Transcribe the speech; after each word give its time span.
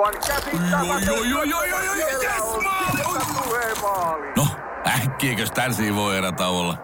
Aivan 0.00 0.20
käsittämätöntä. 0.26 1.06
Joo, 1.06 1.22
joo, 1.22 1.42
joo, 1.42 1.64
joo, 1.64 1.82
joo, 1.82 1.94
joo, 1.94 2.20
Siellä 2.20 2.34
yes, 2.34 2.64
maali! 3.82 4.32
No, 4.36 4.46
äkkiäkös 4.86 5.50
tän 5.50 5.72
voi 5.94 6.16
erätä 6.16 6.48
olla? 6.48 6.78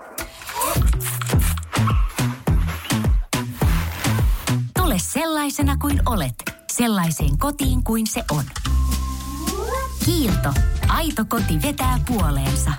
Tule 4.78 4.98
sellaisena 4.98 5.76
kuin 5.76 6.02
olet, 6.06 6.34
sellaiseen 6.72 7.38
kotiin 7.38 7.84
kuin 7.84 8.06
se 8.06 8.24
on. 8.30 8.44
Kiilto. 10.04 10.52
Aito 10.88 11.24
koti 11.28 11.62
vetää 11.62 11.98
puoleensa. 12.06 12.72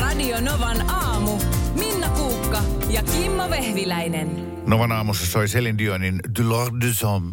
Radio 0.00 0.40
Novan 0.40 0.90
aamu. 0.90 1.38
Minna 1.74 2.08
Kuukka 2.08 2.62
ja 2.88 3.02
Kimmo 3.02 3.50
Vehviläinen. 3.50 4.52
Novan 4.66 4.92
aamussa 4.92 5.26
soi 5.26 5.46
Celine 5.46 5.78
Dionin 5.78 6.20
Du 6.38 6.48
Lord 6.48 6.74
du 6.80 6.94
Somme. 6.94 7.30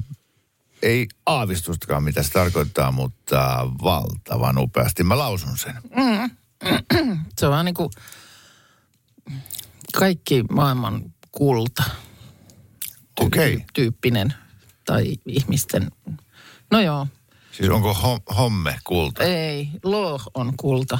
Ei 0.81 1.07
aavistustakaan, 1.25 2.03
mitä 2.03 2.23
se 2.23 2.31
tarkoittaa, 2.31 2.91
mutta 2.91 3.67
valtavan 3.83 4.57
upeasti. 4.57 5.03
Mä 5.03 5.17
lausun 5.17 5.57
sen. 5.57 5.73
Se 7.39 7.47
on 7.47 7.65
niin 7.65 7.75
kuin 7.75 7.89
kaikki 9.93 10.43
maailman 10.51 11.13
kulta 11.31 11.83
Okei. 13.19 13.53
Okay. 13.53 13.65
tyyppinen 13.73 14.33
tai 14.85 15.15
ihmisten. 15.25 15.91
No 16.71 16.81
joo, 16.81 17.07
Siis 17.51 17.69
onko 17.69 17.93
hom- 17.93 18.35
homme 18.35 18.79
kulta? 18.83 19.23
ei, 19.23 19.69
loh 19.83 20.31
on 20.33 20.53
kulta. 20.57 20.99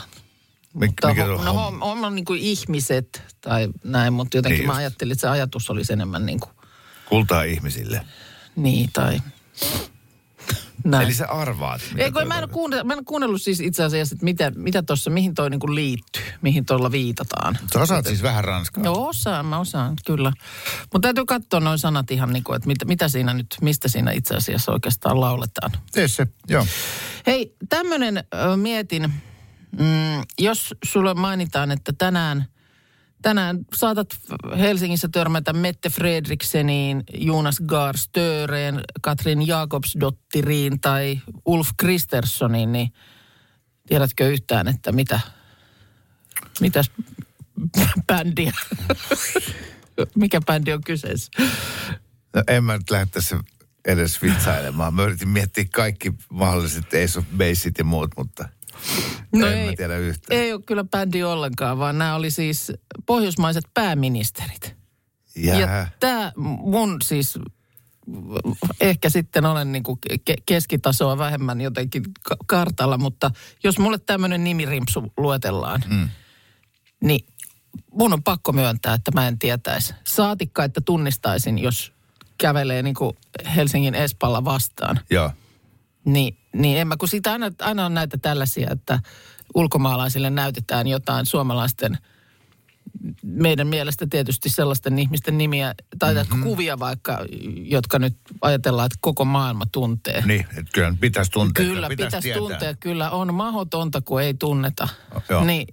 Mik, 0.73 0.90
Mutta 0.90 1.07
mikä 1.07 1.26
on 1.26 1.46
no 1.46 1.54
hom 1.54 1.82
on 2.05 2.16
niin 2.16 2.26
kuin 2.26 2.40
ihmiset 2.41 3.23
tai 3.41 3.68
näin, 3.84 4.13
mutta 4.13 4.38
jotenkin 4.38 4.57
Niin 4.59 4.68
mä 4.68 4.73
just. 4.73 4.80
ajattelin, 4.80 5.12
että 5.12 5.21
se 5.21 5.27
ajatus 5.27 5.70
olisi 5.70 5.94
enemmän 5.94 6.26
niin 6.26 6.40
kuin 6.40 6.52
Kultaa 7.09 7.44
ihmisille. 7.44 8.05
niin 8.55 8.90
tai 8.94 9.20
näin. 10.84 11.06
Eli 11.06 11.14
sä 11.14 11.28
arvaat, 11.28 11.82
mitä 11.92 12.04
Ei, 12.04 12.12
kun 12.12 12.28
mä, 12.28 12.40
en 12.40 12.50
kuunnellut, 12.50 12.88
mä 12.88 12.94
en 12.94 13.06
kuunnellut 13.06 13.42
siis 13.42 13.60
itse 13.60 13.84
asiassa, 13.84 14.16
että 14.16 14.26
mitä, 14.26 14.52
mitä 14.55 14.84
tuossa, 14.84 15.10
mihin 15.10 15.34
toi 15.34 15.49
niinku 15.49 15.76
liittyy, 15.76 16.24
mihin 16.41 16.66
tuolla 16.66 16.91
viitataan. 16.91 17.58
Sä 17.74 17.80
osaat 17.80 18.05
siis 18.05 18.24
vähän 18.24 18.44
ranskaa. 18.44 18.84
Joo, 18.84 19.08
osaan, 19.08 19.46
mä 19.46 19.60
osaan, 19.60 19.96
kyllä. 20.05 20.34
Mutta 20.94 20.99
täytyy 21.05 21.26
katsoa 21.26 21.60
noin 21.60 21.80
sanat 21.80 22.12
ihan 22.12 22.34
niin 22.34 22.44
kuin, 22.44 22.55
että 22.55 22.68
mitä, 22.68 22.86
mitä 22.86 23.10
siinä 23.10 23.34
nyt, 23.34 23.55
mistä 23.62 23.88
siinä 23.88 24.12
itse 24.12 24.36
asiassa 24.36 24.72
oikeastaan 24.72 25.22
lauletaan. 25.22 25.71
Tee 25.92 26.08
se, 26.08 26.27
joo. 26.49 26.68
Hei, 27.27 27.55
tämmöinen 27.70 28.24
mietin, 28.55 29.14
mm, 29.80 30.24
jos 30.40 30.76
sulle 30.86 31.14
mainitaan, 31.14 31.71
että 31.71 31.94
tänään, 31.98 32.46
tänään 33.21 33.60
saatat 33.76 34.07
Helsingissä 34.57 35.10
törmätä 35.12 35.54
Mette 35.54 35.90
Fredrikseniin, 35.90 37.04
Jonas 37.13 37.62
Gaar 37.68 37.98
Störeen, 37.98 38.82
Katrin 39.01 39.48
Jakobsdotteriin 39.48 40.79
tai 40.79 41.21
Ulf 41.46 41.70
Kristerssoniin, 41.77 42.71
niin 42.71 42.93
tiedätkö 43.87 44.29
yhtään, 44.29 44.68
että 44.68 44.91
mitä, 44.91 45.20
mitäs 46.59 46.91
bändiä, 48.07 48.54
mikä 50.15 50.41
bändi 50.41 50.74
on 50.74 50.84
kyseessä? 50.84 51.31
No 52.35 52.43
en 52.48 52.63
mä 52.63 52.77
nyt 52.77 52.90
lähde 52.90 53.05
tässä 53.05 53.40
edes 53.85 54.21
vitsailemaan. 54.21 54.93
Mä 54.93 55.04
yritin 55.04 55.29
miettiä 55.29 55.65
kaikki 55.74 56.13
mahdolliset 56.29 56.85
Ace 56.85 57.20
of 57.20 57.26
Baseit 57.37 57.77
ja 57.77 57.84
muut, 57.84 58.12
mutta 58.18 58.49
No 59.36 59.48
en 59.48 59.54
ei, 59.54 59.70
mä 59.70 59.76
tiedä 59.78 59.98
yhtään. 59.98 60.40
ei 60.40 60.54
ole 60.54 60.62
kyllä 60.62 60.84
bändi 60.84 61.24
ollenkaan, 61.24 61.78
vaan 61.78 61.98
nämä 61.98 62.16
oli 62.16 62.32
siis 62.32 62.72
pohjoismaiset 63.06 63.66
pääministerit. 63.74 64.75
Jää. 65.36 65.59
Ja 65.59 65.88
tämä 66.00 66.31
mun 66.58 66.98
siis, 67.03 67.40
ehkä 68.81 69.09
sitten 69.09 69.46
olen 69.46 69.72
niin 69.72 69.84
kuin 69.84 70.00
ke- 70.30 70.44
keskitasoa 70.46 71.18
vähemmän 71.18 71.62
jotenkin 71.62 72.03
ka- 72.24 72.38
kartalla, 72.46 72.98
mutta 72.98 73.31
jos 73.64 73.80
mulle 73.80 73.98
tämmöinen 73.98 74.44
nimirimpsu 74.44 75.14
luetellaan, 75.18 75.84
mm. 75.90 76.09
niin 77.03 77.25
mun 77.92 78.14
on 78.14 78.24
pakko 78.24 78.52
myöntää, 78.52 78.94
että 78.94 79.12
mä 79.12 79.28
en 79.28 79.40
tietäisi. 79.40 79.94
Saatikka, 80.04 80.64
että 80.64 80.82
tunnistaisin, 80.82 81.60
jos 81.60 81.94
kävelee 82.38 82.84
niin 82.84 82.96
kuin 82.96 83.18
Helsingin 83.56 83.96
Espalla 83.96 84.46
vastaan. 84.46 85.00
Joo. 85.10 85.32
Niin, 86.06 86.38
niin 86.57 86.78
en 86.78 86.88
mä, 86.88 86.97
kun 86.97 87.07
siitä 87.07 87.31
aina, 87.31 87.51
aina 87.62 87.85
on 87.85 87.94
näitä 87.94 88.18
tällaisia, 88.18 88.69
että 88.72 89.00
ulkomaalaisille 89.56 90.29
näytetään 90.29 90.88
jotain 90.88 91.25
suomalaisten, 91.25 91.97
meidän 93.23 93.68
mielestä 93.68 94.07
tietysti 94.09 94.50
sellaisten 94.50 95.00
ihmisten 95.00 95.38
nimiä, 95.38 95.75
tai 96.00 96.13
mm-hmm. 96.13 96.44
kuvia 96.44 96.79
vaikka, 96.79 97.25
jotka 97.56 98.00
nyt 98.00 98.18
ajatellaan, 98.41 98.85
että 98.85 98.97
koko 99.01 99.25
maailma 99.25 99.66
tuntee. 99.72 100.23
Niin, 100.25 100.45
että 100.57 100.72
kyllä 100.73 100.94
pitäisi 101.00 101.31
tuntea. 101.31 101.66
Kyllä, 101.66 101.90
pitäisi 101.90 102.07
pitäisi 102.07 102.23
tietää. 102.23 102.40
tuntea. 102.40 102.74
Kyllä 102.74 103.09
on 103.09 103.34
mahdotonta, 103.34 104.01
kun 104.01 104.22
ei 104.22 104.34
tunneta. 104.34 104.88
Joo. 105.29 105.44
Niin 105.44 105.68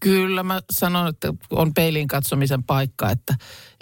kyllä 0.00 0.42
mä 0.42 0.60
sanon, 0.72 1.08
että 1.08 1.34
on 1.50 1.74
peiliin 1.74 2.08
katsomisen 2.08 2.64
paikka, 2.64 3.10
että 3.10 3.34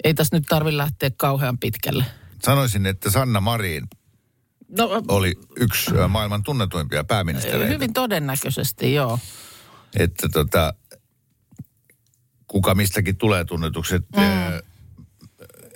ei 0.03 0.13
tässä 0.13 0.35
nyt 0.35 0.43
tarvitse 0.49 0.77
lähteä 0.77 1.09
kauhean 1.17 1.57
pitkälle. 1.57 2.05
Sanoisin, 2.43 2.85
että 2.85 3.11
Sanna 3.11 3.41
Marin 3.41 3.87
No, 4.77 5.03
oli 5.07 5.33
yksi 5.59 5.91
maailman 6.07 6.43
tunnetuimpia 6.43 7.03
pääministereitä. 7.03 7.73
hyvin 7.73 7.93
todennäköisesti, 7.93 8.93
joo. 8.93 9.19
Että 9.95 10.29
tota, 10.29 10.73
kuka 12.47 12.75
mistäkin 12.75 13.17
tulee 13.17 13.45
tunnetuksi. 13.45 13.95
että, 13.95 14.21
ö, 14.51 14.63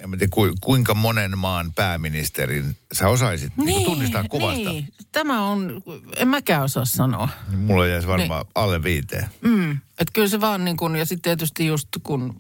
En 0.04 0.12
tiedä, 0.12 0.28
ku, 0.32 0.48
kuinka 0.62 0.94
monen 0.94 1.38
maan 1.38 1.74
pääministerin 1.74 2.78
sä 2.94 3.08
osaisit 3.08 3.58
niin, 3.58 3.86
tunnistaa 3.86 4.24
kuvasta. 4.24 4.70
Niin. 4.70 4.88
Tämä 5.12 5.46
on, 5.48 5.82
en 6.16 6.28
mäkään 6.28 6.64
osaa 6.64 6.86
sanoa. 6.86 7.30
Mulla 7.58 7.88
jäisi 7.88 8.08
varmaan 8.08 8.42
niin. 8.42 8.52
alle 8.56 8.84
viiteen. 8.84 9.30
Mm. 9.42 9.72
Että 9.72 10.12
kyllä 10.14 10.28
se 10.28 10.42
vaan 10.42 10.66
niin 10.66 10.78
kuin, 10.78 10.96
ja 10.96 11.06
sitten 11.06 11.22
tietysti 11.22 11.66
just 11.66 11.88
kun 12.04 12.36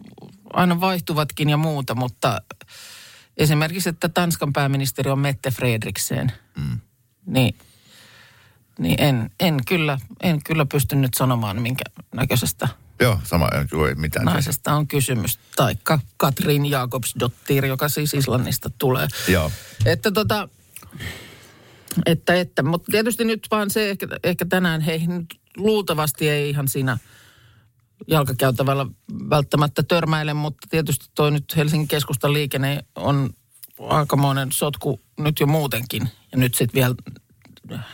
aina 0.53 0.79
vaihtuvatkin 0.81 1.50
ja 1.50 1.57
muuta, 1.57 1.96
mutta 1.96 2.41
esimerkiksi, 3.37 3.89
että 3.89 4.09
Tanskan 4.09 4.53
pääministeri 4.53 5.11
on 5.11 5.19
Mette 5.19 5.51
Fredriksen, 5.51 6.31
mm. 6.57 6.79
niin, 7.25 7.55
niin 8.79 9.01
en, 9.01 9.31
en, 9.39 9.57
kyllä, 9.67 9.99
en 10.23 10.43
kyllä 10.43 10.65
pysty 10.65 10.95
nyt 10.95 11.13
sanomaan, 11.13 11.61
minkä 11.61 11.83
näköisestä 12.13 12.67
Joo, 12.99 13.19
sama, 13.23 13.49
ei 13.89 13.95
mitään. 13.95 14.25
naisesta 14.25 14.73
on 14.73 14.87
kysymys. 14.87 15.39
Taikka 15.55 15.99
Katrin 16.17 16.65
Jakobsdottir, 16.65 17.65
joka 17.65 17.89
siis 17.89 18.13
Islannista 18.13 18.69
tulee. 18.77 19.07
Joo. 19.27 19.51
Että 19.85 20.11
tota, 20.11 20.49
että, 22.05 22.33
että, 22.35 22.63
mutta 22.63 22.91
tietysti 22.91 23.25
nyt 23.25 23.47
vaan 23.51 23.69
se, 23.69 23.89
ehkä, 23.89 24.07
ehkä 24.23 24.45
tänään 24.45 24.81
heihin 24.81 25.17
nyt 25.17 25.39
luultavasti 25.57 26.29
ei 26.29 26.49
ihan 26.49 26.67
siinä 26.67 26.97
jalkakäytävällä 28.08 28.85
välttämättä 29.30 29.84
törmäile, 29.84 30.34
mutta 30.34 30.68
tietysti 30.69 31.06
toi 31.16 31.31
nyt 31.31 31.56
Helsingin 31.56 31.88
keskustan 31.88 32.34
liikenne 32.34 32.85
on 32.96 33.30
aikamoinen 33.80 34.52
sotku 34.52 35.02
nyt 35.19 35.40
jo 35.40 35.47
muutenkin. 35.47 36.09
Ja 36.31 36.38
nyt 36.38 36.56
sitten 36.56 36.81
vielä 36.81 36.96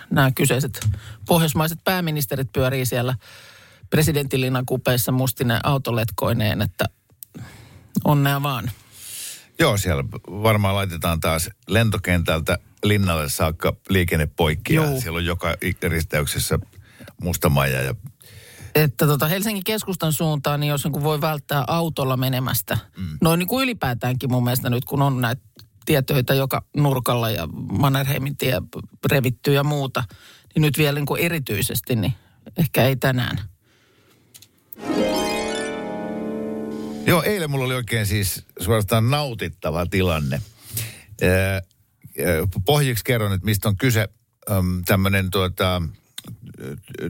nämä 0.10 0.32
kyseiset 0.32 0.90
pohjoismaiset 1.28 1.80
pääministerit 1.84 2.54
pyörii 2.54 2.86
siellä 2.86 3.16
presidentinlinnan 3.90 4.66
kupeissa 4.66 5.12
mustinen 5.12 5.60
autoletkoineen, 5.66 6.62
että 6.62 6.86
onnea 8.04 8.44
vaan. 8.44 8.72
Joo, 9.60 9.78
siellä 9.78 10.04
varmaan 10.28 10.76
laitetaan 10.76 11.20
taas 11.20 11.50
lentokentältä 11.68 12.58
linnalle 12.84 13.30
saakka 13.30 13.76
liikenne 13.90 14.28
poikki. 14.36 14.74
Ja 14.74 15.00
siellä 15.00 15.18
on 15.18 15.26
joka 15.26 15.56
risteyksessä 15.88 16.60
mustamaja 17.22 17.82
ja 17.82 17.96
Että 18.76 19.08
tota 19.08 19.28
Helsingin 19.28 19.64
keskustan 19.64 20.14
suuntaan, 20.14 20.60
niin 20.60 20.70
jos 20.70 20.84
niin 20.84 21.04
voi 21.04 21.22
välttää 21.22 21.64
autolla 21.68 22.18
menemästä, 22.18 22.78
mm. 22.98 23.18
noin 23.22 23.40
niin 23.40 23.48
kuin 23.48 23.64
ylipäätäänkin 23.64 24.32
mun 24.32 24.44
mielestä 24.44 24.70
nyt, 24.70 24.86
kun 24.86 25.02
on 25.02 25.22
näitä 25.22 25.42
tietöitä 25.86 26.34
joka 26.34 26.64
nurkalla 26.78 27.30
ja 27.30 27.48
Mannerheimin 27.72 28.38
tie 28.38 28.62
revittyy 29.12 29.54
ja 29.54 29.64
muuta, 29.64 30.04
niin 30.56 30.62
nyt 30.62 30.78
vielä 30.78 31.00
niin 31.00 31.06
kuin 31.06 31.22
erityisesti, 31.22 31.96
niin 31.96 32.14
ehkä 32.58 32.86
ei 32.86 32.96
tänään. 32.96 33.40
Joo, 37.06 37.24
eilen 37.24 37.52
mulla 37.52 37.66
oli 37.66 37.76
oikein 37.76 38.06
siis 38.06 38.46
suorastaan 38.60 39.10
nautittava 39.10 39.86
tilanne. 39.86 40.42
Pohjiksi 42.66 43.04
kerron, 43.04 43.34
että 43.34 43.46
mistä 43.46 43.70
on 43.70 43.78
kyse. 43.78 44.10
Tämmöinen 44.86 45.32
tuota, 45.32 45.82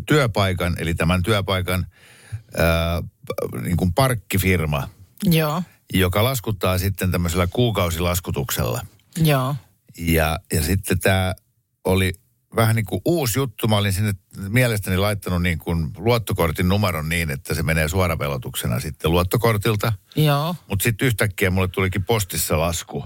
työpaikan, 0.06 0.75
eli 0.80 0.94
tämän 0.95 1.24
työpaikan 1.24 1.86
ää, 2.57 3.04
niin 3.62 3.77
kuin 3.77 3.94
parkkifirma, 3.94 4.89
Joo, 5.24 5.63
joka 5.94 6.24
laskuttaa 6.24 6.77
sitten 6.77 7.12
tämmöisellä 7.12 7.48
kuukausilaskutuksella. 7.48 8.81
joo. 9.18 9.56
Ja, 9.98 10.39
ja 10.54 10.63
sitten 10.63 11.00
tämä 11.00 11.33
oli 11.83 12.13
vähän 12.56 12.75
niin 12.75 12.86
kuin 12.86 13.01
uusi 13.06 13.39
juttu. 13.39 13.68
Mä 13.68 13.77
olin 13.77 13.94
sinne 13.94 14.13
mielestäni 14.50 14.98
laittanut 14.98 15.42
niin 15.42 15.60
kuin 15.60 15.92
luottokortin 15.98 16.69
numeron 16.69 17.10
niin, 17.10 17.31
että 17.31 17.54
se 17.54 17.63
menee 17.63 17.88
suoravelotuksena 17.88 18.80
sitten 18.80 19.12
luottokortilta. 19.12 19.94
Joo. 20.15 20.56
Mutta 20.69 20.83
sitten 20.83 21.06
yhtäkkiä 21.06 21.50
mulle 21.50 21.68
tulikin 21.68 22.04
postissa 22.06 22.60
lasku 22.60 23.06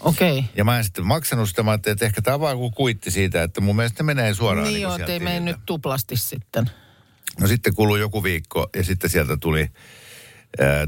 Okei. 0.00 0.38
Okay. 0.38 0.50
Ja 0.56 0.64
mä 0.64 0.78
en 0.78 0.84
sitten 0.84 1.06
maksanut 1.06 1.48
sitä, 1.48 1.62
mä 1.62 1.70
ajattelin, 1.70 1.92
että 1.92 2.04
ehkä 2.06 2.22
tämä 2.22 2.34
on 2.34 2.40
vaan 2.40 2.54
joku 2.54 2.70
kuitti 2.70 3.10
siitä, 3.10 3.42
että 3.42 3.60
mun 3.60 3.76
mielestä 3.76 4.02
menee 4.02 4.34
suoraan 4.34 4.64
Niin 4.64 4.74
niin 4.74 4.82
joo, 4.82 4.90
kuin 4.90 5.00
ettei 5.00 5.20
mene 5.20 5.40
nyt 5.40 5.56
tuplasti 5.66 6.16
sitten. 6.16 6.70
No 7.40 7.46
sitten 7.46 7.74
kului 7.74 8.00
joku 8.00 8.22
viikko 8.22 8.70
ja 8.76 8.84
sitten 8.84 9.10
sieltä 9.10 9.36
tuli 9.36 9.70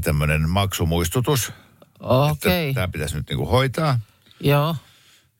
tämmöinen 0.03 0.49
maksumuistutus. 0.49 1.51
Okei, 1.99 2.69
Että 2.69 2.73
tämä 2.73 2.87
pitäisi 2.87 3.15
nyt 3.15 3.29
niinku 3.29 3.45
hoitaa. 3.45 3.99
joo. 4.39 4.75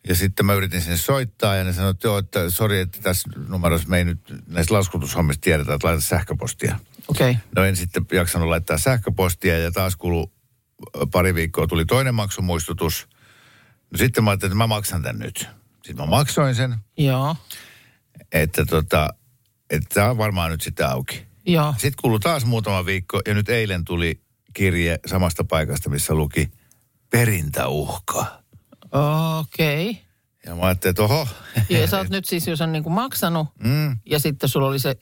Ja 0.07 0.15
sitten 0.15 0.45
mä 0.45 0.53
yritin 0.53 0.81
sinne 0.81 0.97
soittaa 0.97 1.55
ja 1.55 1.63
ne 1.63 1.73
sanoivat, 1.73 1.95
että 1.97 2.07
joo, 2.07 2.17
että 2.17 2.49
sori, 2.49 2.79
että 2.79 2.99
tässä 3.01 3.29
numerossa 3.47 3.87
me 3.87 3.97
ei 3.97 4.05
nyt 4.05 4.19
näistä 4.47 4.73
laskutushommista 4.73 5.41
tiedetä, 5.41 5.73
että 5.73 5.87
laita 5.87 6.01
sähköpostia. 6.01 6.79
Okei. 7.07 7.31
Okay. 7.31 7.41
No 7.55 7.63
en 7.63 7.75
sitten 7.75 8.05
jaksanut 8.11 8.49
laittaa 8.49 8.77
sähköpostia 8.77 9.57
ja 9.57 9.71
taas 9.71 9.95
kulu 9.95 10.31
pari 11.11 11.35
viikkoa 11.35 11.67
tuli 11.67 11.85
toinen 11.85 12.15
maksumuistutus. 12.15 13.07
No 13.91 13.97
sitten 13.97 14.23
mä 14.23 14.29
ajattelin, 14.29 14.51
että 14.51 14.57
mä 14.57 14.67
maksan 14.67 15.01
tämän 15.01 15.19
nyt. 15.19 15.47
Sitten 15.73 15.95
mä 15.97 16.05
maksoin 16.05 16.55
sen, 16.55 16.75
Joo. 16.97 17.35
että 18.31 18.65
tota, 18.65 19.09
että 19.69 19.89
tämä 19.93 20.09
on 20.09 20.17
varmaan 20.17 20.51
nyt 20.51 20.61
sitten 20.61 20.87
auki. 20.89 21.25
Joo. 21.45 21.71
Sitten 21.73 22.01
kului 22.01 22.19
taas 22.19 22.45
muutama 22.45 22.85
viikko 22.85 23.21
ja 23.27 23.33
nyt 23.33 23.49
eilen 23.49 23.85
tuli 23.85 24.21
kirje 24.53 24.99
samasta 25.05 25.43
paikasta, 25.43 25.89
missä 25.89 26.13
luki 26.15 26.51
perintäuhka. 27.09 28.41
Okei. 29.39 29.89
Okay. 29.89 30.01
Ja 30.45 30.55
mä 30.55 30.65
ajattelin, 30.65 30.91
että 30.91 31.03
oho. 31.03 31.27
Ja 31.69 31.87
sä 31.87 31.97
oot 31.97 32.09
nyt 32.09 32.25
siis, 32.25 32.47
jos 32.47 32.61
on 32.61 32.71
niin 32.71 32.83
kuin 32.83 32.93
maksanut, 32.93 33.47
Mm. 33.63 33.97
ja 34.05 34.19
sitten 34.19 34.49
sulla 34.49 34.67
oli 34.67 34.79
se 34.79 34.95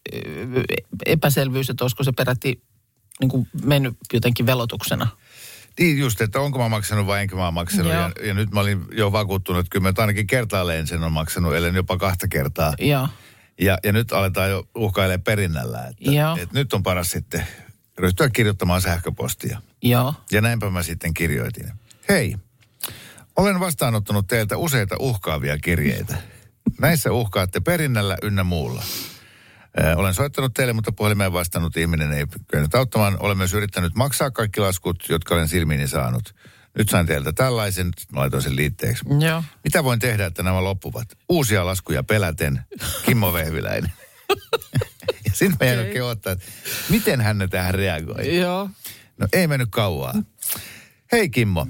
epäselvyys, 1.06 1.70
että 1.70 1.84
olisiko 1.84 2.04
se 2.04 2.12
peräti 2.12 2.64
niin 3.20 3.30
kuin 3.30 3.48
mennyt 3.64 3.98
jotenkin 4.14 4.46
velotuksena. 4.46 5.08
Niin 5.80 6.00
just, 6.00 6.22
että 6.22 6.40
onko 6.40 6.60
mä 6.60 6.70
maksanut 6.70 7.08
vai 7.08 7.22
enkö 7.22 7.36
mä 7.36 7.52
maksanut. 7.52 7.92
Joo. 7.92 8.02
Ja, 8.02 8.12
ja, 8.28 8.34
nyt 8.34 8.52
mä 8.52 8.60
olin 8.60 8.86
jo 8.92 9.12
vakuuttunut, 9.12 9.60
että 9.60 9.70
kyllä 9.70 9.84
mä 9.84 9.94
ainakin 9.98 10.28
kertaalleen 10.28 10.88
sen 10.88 11.04
on 11.04 11.12
maksanut, 11.12 11.56
ellen 11.56 11.76
jopa 11.76 11.98
kahta 11.98 12.28
kertaa. 12.28 12.74
Joo. 12.80 13.08
Ja, 13.62 13.78
ja 13.84 13.94
nyt 13.94 14.14
aletaan 14.14 14.50
jo 14.50 14.68
uhkailemaan 14.76 15.24
perinnällä, 15.24 15.88
että, 15.88 16.12
Joo. 16.12 16.36
että 16.36 16.60
nyt 16.60 16.74
on 16.74 16.84
paras 16.84 17.12
sitten 17.12 17.48
ryhtyä 17.98 18.30
kirjoittamaan 18.30 18.82
sähköpostia. 18.82 19.62
Joo. 19.82 20.14
Ja 20.32 20.42
näinpä 20.42 20.70
mä 20.70 20.84
sitten 20.84 21.14
kirjoitin. 21.14 21.72
Hei, 22.10 22.36
olen 23.36 23.60
vastaanottanut 23.60 24.28
teiltä 24.28 24.58
useita 24.58 24.96
uhkaavia 25.00 25.58
kirjeitä. 25.58 26.18
Näissä 26.80 27.12
uhkaatte 27.12 27.60
perinnällä 27.60 28.18
ynnä 28.24 28.44
muulla. 28.44 28.84
Olen 29.96 30.14
soittanut 30.14 30.54
teille, 30.54 30.74
mutta 30.74 30.92
puhelimeen 30.92 31.34
vastannut 31.34 31.78
ihminen 31.78 32.12
ei 32.12 32.26
kyennyt 32.48 32.76
auttamaan. 32.76 33.18
Olen 33.20 33.38
myös 33.38 33.54
yrittänyt 33.54 33.96
maksaa 33.96 34.32
kaikki 34.32 34.60
laskut, 34.60 35.04
jotka 35.10 35.36
olen 35.36 35.48
silmiini 35.48 35.88
saanut. 35.88 36.36
Nyt 36.78 36.90
sain 36.90 37.06
teiltä 37.06 37.34
tällaisen, 37.34 37.92
mä 38.12 38.20
laitoin 38.20 38.44
sen 38.44 38.56
liitteeksi. 38.56 39.06
Joo. 39.20 39.44
Mitä 39.64 39.84
voin 39.84 40.00
tehdä, 40.00 40.26
että 40.26 40.44
nämä 40.44 40.64
loppuvat? 40.64 41.08
Uusia 41.30 41.66
laskuja 41.66 42.04
peläten, 42.04 42.62
Kimmo 43.06 43.34
Vehviläinen. 43.34 43.92
ja 45.26 45.32
sitten 45.34 45.58
mä 45.60 45.66
jäin 45.66 46.04
odottaa, 46.04 46.34
että 46.34 46.46
miten 46.90 47.22
hän 47.22 47.38
ne 47.38 47.48
tähän 47.48 47.74
reagoi. 47.74 48.40
Joo. 48.40 48.70
No 49.18 49.28
ei 49.34 49.48
mennyt 49.48 49.70
kauaa. 49.72 50.14
Hei 51.12 51.30
Kimmo. 51.30 51.68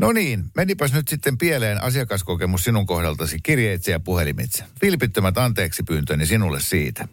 No 0.00 0.12
niin, 0.12 0.44
menipäs 0.56 0.92
nyt 0.92 1.08
sitten 1.08 1.38
pieleen 1.38 1.82
asiakaskokemus 1.82 2.64
sinun 2.64 2.86
kohdaltasi 2.86 3.38
kirjeitse 3.42 3.92
ja 3.92 4.00
puhelimitse. 4.00 4.64
Vilpittömät 4.82 5.38
anteeksi 5.38 5.82
pyyntöni 5.82 6.26
sinulle 6.26 6.60
siitä. 6.60 7.08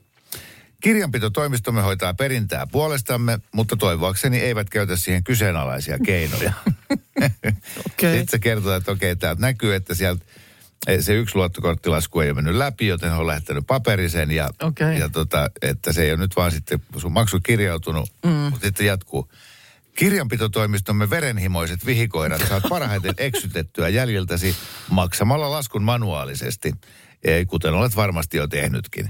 Kirjanpitotoimistomme 0.81 1.81
hoitaa 1.81 2.13
perintää 2.13 2.67
puolestamme, 2.67 3.39
mutta 3.51 3.75
toivoakseni 3.77 4.39
eivät 4.39 4.69
käytä 4.69 4.95
siihen 4.95 5.23
kyseenalaisia 5.23 5.97
keinoja. 6.05 6.53
Okei. 7.85 8.17
Sitten 8.17 8.27
se 8.29 8.39
kertoo, 8.39 8.75
että 8.75 8.91
okei, 8.91 9.15
täältä 9.15 9.41
näkyy, 9.41 9.75
että 9.75 9.95
sieltä 9.95 10.25
eh, 10.87 10.99
se 11.01 11.13
yksi 11.13 11.35
luottokorttilasku 11.35 12.19
ei 12.19 12.29
ole 12.29 12.35
mennyt 12.35 12.55
läpi, 12.55 12.87
joten 12.87 13.13
on 13.13 13.27
lähettänyt 13.27 13.67
paperisen 13.67 14.31
ja, 14.31 14.49
Okei. 14.61 14.99
ja 14.99 15.09
tota, 15.09 15.49
että 15.61 15.93
se 15.93 16.03
ei 16.03 16.11
ole 16.11 16.19
nyt 16.19 16.35
vaan 16.35 16.51
sitten 16.51 16.79
sun 16.97 17.11
maksu 17.11 17.39
kirjautunut, 17.39 18.09
mm. 18.25 18.31
mutta 18.31 18.67
sitten 18.67 18.85
jatkuu. 18.85 19.29
Kirjanpitotoimistomme 19.95 21.09
verenhimoiset 21.09 21.85
vihikoirat 21.85 22.47
saat 22.49 22.63
parhaiten 22.69 23.13
eksytettyä 23.17 23.89
jäljiltäsi 23.89 24.55
maksamalla 24.89 25.51
laskun 25.51 25.83
manuaalisesti, 25.83 26.73
kuten 27.47 27.73
olet 27.73 27.95
varmasti 27.95 28.37
jo 28.37 28.47
tehnytkin. 28.47 29.09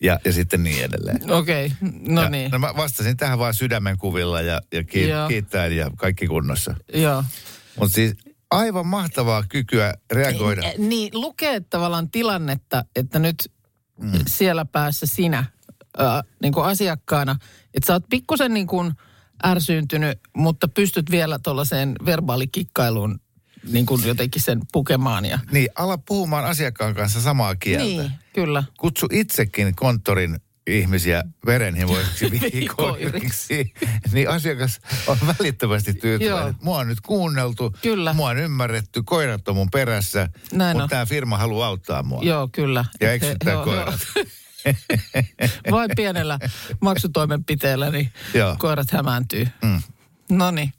Ja, 0.00 0.18
ja 0.24 0.32
sitten 0.32 0.62
niin 0.62 0.84
edelleen. 0.84 1.30
Okei. 1.30 1.66
Okay. 1.66 1.90
No 2.08 2.22
ja, 2.22 2.30
niin. 2.30 2.50
No 2.50 2.58
mä 2.58 2.74
vastasin 2.76 3.16
tähän 3.16 3.38
vaan 3.38 3.54
sydämen 3.54 3.98
kuvilla 3.98 4.40
ja, 4.40 4.60
ja 4.72 4.84
ki, 4.84 5.08
Joo. 5.08 5.28
kiittäen 5.28 5.76
ja 5.76 5.90
kaikki 5.96 6.26
kunnossa. 6.26 6.74
Joo. 6.94 7.24
Mutta 7.78 7.94
siis 7.94 8.14
aivan 8.50 8.86
mahtavaa 8.86 9.44
kykyä 9.48 9.94
reagoida. 10.12 10.62
Eh, 10.62 10.78
Niin, 10.78 11.10
lukee 11.14 11.60
tavallaan 11.60 12.10
tilannetta, 12.10 12.84
että 12.96 13.18
nyt 13.18 13.52
mm. 14.00 14.12
siellä 14.26 14.64
päässä 14.64 15.06
sinä 15.06 15.38
äh, 16.00 16.22
niin 16.42 16.52
kuin 16.52 16.66
asiakkaana, 16.66 17.36
että 17.74 17.86
sä 17.86 17.92
oot 17.92 18.04
pikkusen 18.10 18.54
niin 18.54 18.66
kuin 18.66 18.92
ärsyyntynyt, 19.46 20.20
mutta 20.36 20.68
pystyt 20.68 21.10
vielä 21.10 21.38
tuollaiseen 21.38 21.96
verbaalikikkailuun 22.06 23.20
niin 23.68 23.86
kuin 23.86 24.06
jotenkin 24.06 24.42
sen 24.42 24.60
pukemaan. 24.72 25.24
Ja... 25.24 25.38
Niin, 25.52 25.68
ala 25.74 25.98
puhumaan 25.98 26.44
asiakkaan 26.44 26.94
kanssa 26.94 27.20
samaa 27.20 27.54
kieltä. 27.56 27.84
Niin, 27.84 28.10
kyllä. 28.34 28.64
Kutsu 28.78 29.06
itsekin 29.12 29.74
konttorin 29.74 30.36
ihmisiä 30.66 31.24
verenhimoisiksi 31.46 32.30
vihikoiriksi. 32.40 33.72
niin 34.12 34.30
asiakas 34.30 34.80
on 35.06 35.18
välittömästi 35.26 35.94
tyytyväinen. 35.94 36.54
Mua 36.62 36.78
on 36.78 36.88
nyt 36.88 37.00
kuunneltu, 37.00 37.74
Kyllä. 37.82 38.12
mua 38.12 38.28
on 38.28 38.38
ymmärretty, 38.38 39.02
koirat 39.02 39.48
on 39.48 39.56
mun 39.56 39.70
perässä, 39.70 40.28
Näin 40.52 40.76
mutta 40.76 40.84
on. 40.84 40.88
tämä 40.88 41.06
firma 41.06 41.38
haluaa 41.38 41.68
auttaa 41.68 42.02
mua. 42.02 42.22
Joo, 42.22 42.48
kyllä. 42.52 42.84
Ja 43.00 43.12
eksyttää 43.12 43.58
he 43.58 43.64
koirat. 43.64 44.00
Vain 45.70 45.90
pienellä 45.96 46.38
maksutoimenpiteellä 46.80 47.90
niin 47.90 48.12
Joo. 48.34 48.56
koirat 48.58 48.90
hämääntyy. 48.90 49.48
Mm. 49.62 49.82
No 50.30 50.50
niin. 50.50 50.72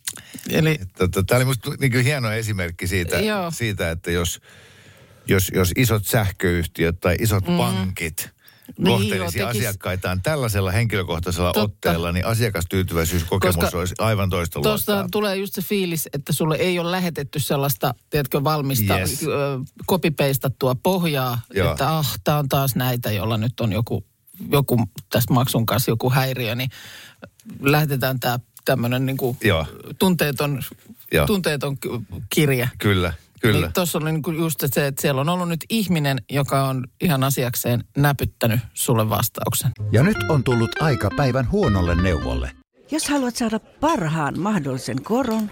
Eli 0.50 0.80
Tämä 1.28 1.38
oli 1.38 1.46
musta 1.46 1.72
niin 1.80 2.04
hieno 2.04 2.32
esimerkki 2.32 2.88
siitä, 2.88 3.20
Joo. 3.20 3.52
siitä 3.52 3.92
että 3.92 4.12
jos, 4.12 4.42
jos, 5.28 5.52
jos 5.56 5.72
isot 5.78 6.06
sähköyhtiöt 6.06 7.00
tai 7.00 7.16
isot 7.20 7.48
mm. 7.48 7.58
pankit 7.58 8.30
Niin, 8.78 8.86
kohtelisi 8.88 9.38
tekis- 9.40 9.58
asiakkaitaan 9.58 10.22
tällaisella 10.22 10.72
henkilökohtaisella 10.72 11.54
Totta. 11.54 11.62
otteella, 11.62 12.12
niin 12.12 12.26
asiakastyytyväisyyskokemus 12.26 13.56
Koska 13.56 13.78
olisi 13.78 13.96
aivan 14.00 14.30
toista 14.30 14.60
Tuosta 14.62 14.92
luokkaa. 14.94 15.10
tulee 15.12 15.36
just 15.36 15.54
se 15.54 15.62
fiilis, 15.62 16.10
että 16.14 16.34
sulle 16.34 16.56
ei 16.56 16.80
ole 16.80 16.92
lähetetty 16.92 17.40
sellaista, 17.40 17.94
tiedätkö, 18.10 18.44
valmista 18.44 19.00
Yes. 19.00 19.26
kopipeistattua 19.86 20.76
pohjaa, 20.76 21.42
Joo. 21.54 21.72
että 21.72 21.98
ah, 21.98 22.20
tämä 22.24 22.38
on 22.38 22.50
taas 22.50 22.76
näitä, 22.76 23.12
jolla 23.12 23.38
nyt 23.38 23.60
on 23.60 23.72
joku, 23.74 24.06
joku 24.52 24.84
tässä 25.10 25.34
maksun 25.34 25.66
kanssa 25.66 25.92
joku 25.92 26.10
häiriö, 26.10 26.56
niin 26.56 26.70
lähetetään 27.62 28.20
tämä 28.20 28.40
tämmöinen 28.70 29.06
niinku 29.06 29.38
Joo. 29.44 29.66
tunteeton, 30.00 30.62
Joo. 31.12 31.26
tunteeton 31.26 31.78
k- 31.78 31.88
kirje. 32.30 32.70
Kyllä, 32.80 33.14
kyllä. 33.42 33.60
Niin 33.62 33.74
tuossa 33.74 33.98
oli 33.98 34.12
niinku 34.12 34.32
just 34.32 34.60
se, 34.66 34.88
että 34.88 35.02
siellä 35.02 35.22
on 35.22 35.30
ollut 35.30 35.50
nyt 35.50 35.66
ihminen, 35.70 36.22
joka 36.30 36.64
on 36.64 36.88
ihan 37.02 37.24
asiakseen 37.24 37.84
näpyttänyt 37.98 38.60
sulle 38.74 39.10
vastauksen. 39.10 39.72
Ja 39.92 40.04
nyt 40.04 40.18
on 40.30 40.44
tullut 40.44 40.82
aika 40.82 41.10
päivän 41.18 41.52
huonolle 41.52 41.96
neuvolle. 41.96 42.52
Jos 42.92 43.10
haluat 43.10 43.36
saada 43.36 43.60
parhaan 43.60 44.40
mahdollisen 44.40 45.04
koron, 45.04 45.52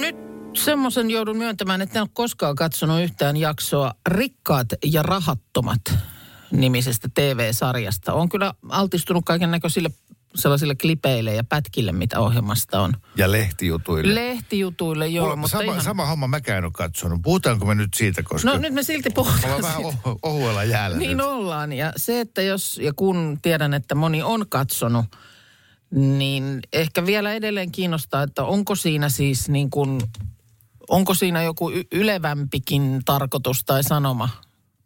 Nyt 0.00 0.16
semmoisen 0.56 1.10
joudun 1.10 1.36
myöntämään, 1.36 1.82
että 1.82 1.98
en 1.98 2.02
ole 2.02 2.08
koskaan 2.12 2.56
katsonut 2.56 3.00
yhtään 3.02 3.36
jaksoa 3.36 3.94
Rikkaat 4.08 4.66
ja 4.84 5.02
rahattomat 5.02 5.80
nimisestä 6.50 7.08
TV-sarjasta. 7.14 8.12
Olen 8.12 8.28
kyllä 8.28 8.54
altistunut 8.68 9.24
kaiken 9.24 9.50
näköisille 9.50 9.90
sellaisille 10.34 10.74
klipeille 10.74 11.34
ja 11.34 11.44
pätkille, 11.44 11.92
mitä 11.92 12.20
ohjelmasta 12.20 12.80
on. 12.80 12.92
Ja 13.16 13.32
lehtijutuille. 13.32 14.14
Lehtijutuille, 14.14 15.08
joo, 15.08 15.24
Mulla, 15.24 15.36
mutta 15.36 15.58
sama, 15.58 15.72
ihan... 15.72 15.84
sama 15.84 16.06
homma 16.06 16.26
mäkään 16.28 16.58
en 16.58 16.64
ole 16.64 16.72
katsonut. 16.72 17.22
Puhutaanko 17.22 17.66
me 17.66 17.74
nyt 17.74 17.94
siitä, 17.96 18.22
koska 18.22 18.50
No 18.50 18.58
nyt 18.58 18.74
me 18.74 18.82
silti 18.82 19.10
puhutaan 19.10 19.54
ollaan 19.54 19.62
vähän 19.62 19.84
oh, 20.04 20.18
ohuella 20.22 20.64
jäällä 20.64 20.96
Niin 20.96 21.16
nyt. 21.16 21.26
ollaan. 21.26 21.72
Ja 21.72 21.92
se, 21.96 22.20
että 22.20 22.42
jos 22.42 22.80
ja 22.82 22.92
kun 22.92 23.38
tiedän, 23.42 23.74
että 23.74 23.94
moni 23.94 24.22
on 24.22 24.46
katsonut, 24.48 25.04
niin 25.90 26.60
ehkä 26.72 27.06
vielä 27.06 27.32
edelleen 27.32 27.72
kiinnostaa, 27.72 28.22
että 28.22 28.44
onko 28.44 28.74
siinä 28.74 29.08
siis 29.08 29.48
niin 29.48 29.70
kuin, 29.70 30.00
onko 30.88 31.14
siinä 31.14 31.42
joku 31.42 31.70
ylevämpikin 31.92 33.00
tarkoitus 33.04 33.64
tai 33.64 33.82
sanoma 33.82 34.28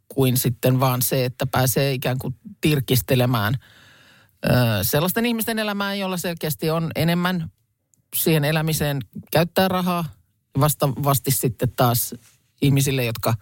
kuin 0.09 0.37
sitten 0.37 0.80
vaan 0.80 1.02
se, 1.02 1.25
että 1.25 1.47
pääsee 1.47 1.92
ikään 1.92 2.18
kuin 2.18 2.35
tirkistelemään 2.61 3.54
ö, 4.47 4.49
sellaisten 4.82 5.26
ihmisten 5.26 5.59
elämään, 5.59 5.99
jolla 5.99 6.16
selkeästi 6.16 6.71
on 6.71 6.90
enemmän 6.94 7.50
siihen 8.16 8.44
elämiseen 8.44 8.99
käyttää 9.32 9.68
rahaa. 9.68 10.04
Vastaavasti 10.61 11.30
sitten 11.30 11.73
taas 11.76 12.14
ihmisille, 12.62 13.04
jotka 13.04 13.35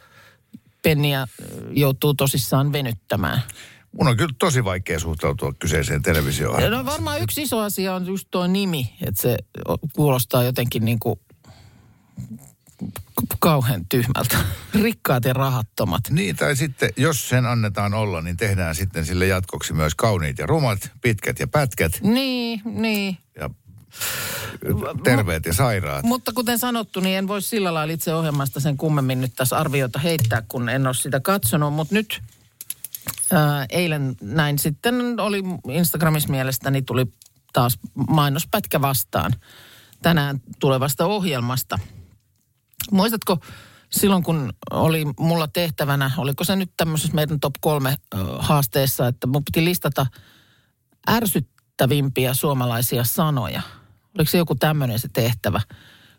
penniä 0.83 1.29
joutuu 1.71 2.15
tosissaan 2.15 2.73
venyttämään. 2.73 3.43
Mun 3.93 4.09
on 4.09 4.17
kyllä 4.17 4.35
tosi 4.39 4.65
vaikea 4.65 4.99
suhtautua 4.99 5.53
kyseiseen 5.59 6.03
televisioon. 6.03 6.71
No 6.71 6.85
varmaan 6.85 7.23
yksi 7.23 7.43
iso 7.43 7.59
asia 7.59 7.95
on 7.95 8.07
just 8.07 8.29
tuo 8.31 8.47
nimi, 8.47 8.95
että 9.07 9.23
se 9.23 9.37
kuulostaa 9.95 10.45
jotenkin 10.45 10.85
niin 10.85 10.99
kuin 10.99 11.21
kauhean 13.39 13.87
tyhmältä. 13.89 14.39
Rikkaat 14.83 15.25
ja 15.25 15.33
rahattomat. 15.33 16.01
Niin, 16.11 16.37
tai 16.37 16.57
sitten 16.57 16.91
jos 16.97 17.29
sen 17.29 17.47
annetaan 17.47 17.95
olla, 17.95 18.21
niin 18.23 18.37
tehdään 18.37 18.75
sitten 18.75 19.07
sille 19.07 19.27
jatkoksi 19.27 19.73
myös 19.73 19.95
kauniit 19.95 20.39
ja 20.39 20.47
rumat, 20.47 20.91
pitkät 21.03 21.39
ja 21.39 21.47
pätkät 21.47 21.93
Niin, 22.03 22.63
niin. 22.65 23.19
ja 23.37 23.51
terveet 25.05 25.47
ja 25.47 25.53
sairaat. 25.53 26.05
Mutta 26.05 26.33
kuten 26.33 26.59
sanottu, 26.59 27.01
niin 27.01 27.19
en 27.19 27.29
voi 27.29 27.43
sillä 27.43 27.75
lailla 27.75 27.93
itse 27.93 28.15
ohjelmasta 28.15 28.61
sen 28.61 28.77
kummemmin 28.77 29.21
nyt 29.21 29.33
tässä 29.37 29.59
arviota 29.59 29.99
heittää, 29.99 30.43
kun 30.49 30.69
en 30.69 30.87
ole 30.87 30.95
sitä 30.95 31.21
katsonut. 31.21 31.75
Mutta 31.75 31.95
nyt 31.95 32.23
ää, 33.33 33.67
eilen 33.69 34.17
näin 34.21 34.59
sitten 34.59 35.21
oli 35.21 35.43
Instagramissa 35.69 36.29
mielestäni 36.29 36.83
tuli 36.83 37.07
taas 37.53 37.79
mainospätkä 38.09 38.81
vastaan 38.81 39.33
tänään 40.03 40.41
tulevasta 40.59 41.07
ohjelmasta. 41.07 41.79
Muistatko 42.91 43.39
silloin, 43.91 44.23
kun 44.23 44.53
oli 44.71 45.05
mulla 45.19 45.49
tehtävänä, 45.49 46.11
oliko 46.17 46.45
se 46.45 46.57
nyt 46.57 46.73
tämmöisessä 46.77 47.15
meidän 47.15 47.41
top 47.41 47.55
kolme 47.61 47.97
haasteessa, 48.39 49.07
että 49.07 49.27
mun 49.27 49.45
piti 49.45 49.65
listata 49.65 50.07
ärsyttävimpiä 51.11 52.35
suomalaisia 52.35 53.05
sanoja. 53.05 53.63
Oliko 54.15 54.31
se 54.31 54.39
joku 54.39 54.55
tämmöinen 54.55 54.99
se 54.99 55.09
tehtävä? 55.13 55.61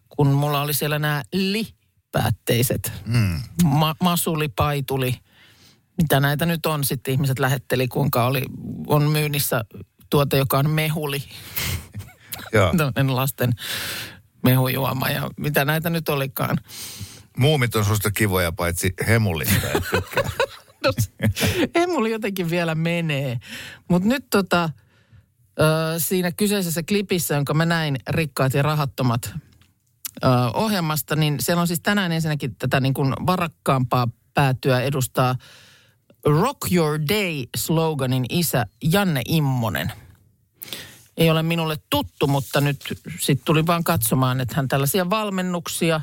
Kun 0.10 0.28
mulla 0.28 0.62
oli 0.62 0.74
siellä 0.74 1.00
nämä 1.00 1.24
li-päätteiset. 1.34 2.92
Mm. 3.06 3.42
Ma- 3.64 3.96
masuli, 4.00 4.48
paituli. 4.48 5.20
Mitä 5.98 6.20
näitä 6.20 6.46
nyt 6.46 6.66
on 6.66 6.84
sitten 6.84 7.12
ihmiset 7.12 7.40
lähetteli, 7.40 7.88
kuinka 7.88 8.26
oli, 8.26 8.42
on 8.88 9.04
myynnissä 9.04 9.66
tuote, 10.10 10.38
joka 10.38 10.58
on 10.58 10.70
mehuli. 10.70 11.24
Joo. 12.54 12.74
Lasten 13.08 13.54
mehujuoma 14.44 15.10
ja 15.10 15.30
mitä 15.38 15.66
näitä 15.66 15.90
nyt 15.90 16.10
olikaan. 16.10 16.58
Muumit 17.38 17.76
on 17.76 17.86
susta 17.86 18.12
kivoja 18.12 18.52
paitsi 18.52 18.94
tykkää. 19.92 20.30
No, 20.84 20.92
mulla 21.88 22.08
jotenkin 22.08 22.50
vielä 22.50 22.76
menee. 22.76 23.40
Mutta 23.90 24.08
nyt 24.08 24.26
tota, 24.30 24.70
ö, 25.60 25.64
siinä 25.98 26.32
kyseisessä 26.32 26.84
klipissä, 26.84 27.36
jonka 27.36 27.54
mä 27.54 27.66
näin, 27.66 27.98
Rikkaat 28.10 28.54
ja 28.54 28.62
rahattomat 28.62 29.34
ö, 30.24 30.28
ohjelmasta, 30.54 31.16
niin 31.16 31.36
siellä 31.40 31.62
on 31.62 31.68
siis 31.68 31.80
tänään 31.80 32.12
ensinnäkin 32.12 32.56
tätä 32.56 32.80
niin 32.80 32.94
kuin 32.94 33.14
varakkaampaa 33.26 34.08
päätyä 34.34 34.82
edustaa 34.82 35.36
Rock 36.26 36.58
Your 36.72 37.00
Day-sloganin 37.10 38.26
isä 38.30 38.66
Janne 38.84 39.22
Immonen. 39.28 39.92
Ei 41.18 41.30
ole 41.30 41.44
minulle 41.44 41.78
tuttu, 41.90 42.28
mutta 42.28 42.62
nyt 42.62 42.78
sitten 43.20 43.46
tuli 43.46 43.66
vaan 43.68 43.84
katsomaan, 43.84 44.42
että 44.42 44.56
hän 44.56 44.68
tällaisia 44.68 45.10
valmennuksia 45.10 46.02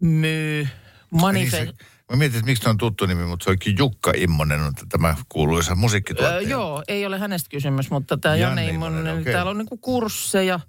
myy. 0.00 0.68
Niin 1.10 1.22
Manife- 1.22 1.50
se, 1.50 1.72
mä 2.10 2.16
mietin, 2.16 2.38
että 2.38 2.46
miksi 2.46 2.62
se 2.62 2.70
on 2.70 2.78
tuttu 2.78 3.06
nimi, 3.06 3.24
mutta 3.24 3.44
se 3.44 3.50
onkin 3.50 3.78
Jukka 3.78 4.12
Immonen, 4.16 4.60
on 4.60 4.72
tämä 4.88 5.16
kuuluisa 5.28 5.74
musiikkituottaja. 5.74 6.36
Öö, 6.36 6.40
joo, 6.40 6.82
ei 6.88 7.06
ole 7.06 7.18
hänestä 7.18 7.50
kysymys, 7.50 7.90
mutta 7.90 8.16
tämä 8.16 8.36
Janne 8.36 8.62
Janne 8.62 8.74
Immonen, 8.74 8.98
Immonen, 8.98 9.14
niin 9.14 9.22
okei. 9.22 9.32
täällä 9.32 9.50
on 9.50 9.58
niinku 9.58 9.76
kursseja. 9.76 10.60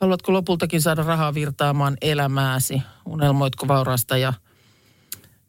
Haluatko 0.00 0.32
lopultakin 0.32 0.82
saada 0.82 1.02
rahaa 1.02 1.34
virtaamaan 1.34 1.96
elämääsi? 2.02 2.82
Unelmoitko 3.06 3.68
vauraasta 3.68 4.16
ja 4.16 4.32